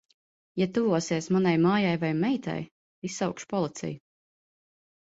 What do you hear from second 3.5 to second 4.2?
policiju.